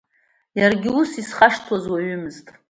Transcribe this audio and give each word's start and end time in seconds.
Иаргьы 0.59 0.91
ус 0.99 1.11
изхашҭуаз 1.21 1.85
уаҩымызт. 1.91 2.45